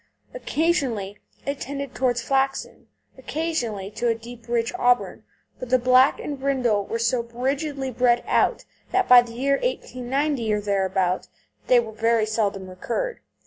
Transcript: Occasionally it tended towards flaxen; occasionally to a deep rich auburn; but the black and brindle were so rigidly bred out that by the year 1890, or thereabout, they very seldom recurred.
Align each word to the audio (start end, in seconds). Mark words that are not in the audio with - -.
Occasionally 0.33 1.19
it 1.45 1.59
tended 1.61 1.93
towards 1.93 2.23
flaxen; 2.23 2.87
occasionally 3.19 3.91
to 3.91 4.07
a 4.07 4.15
deep 4.15 4.47
rich 4.49 4.73
auburn; 4.79 5.25
but 5.59 5.69
the 5.69 5.77
black 5.77 6.19
and 6.19 6.39
brindle 6.39 6.87
were 6.87 6.97
so 6.97 7.21
rigidly 7.21 7.91
bred 7.91 8.23
out 8.25 8.65
that 8.91 9.07
by 9.07 9.21
the 9.21 9.33
year 9.33 9.57
1890, 9.57 10.53
or 10.53 10.59
thereabout, 10.59 11.27
they 11.67 11.77
very 11.77 12.25
seldom 12.25 12.67
recurred. 12.67 13.19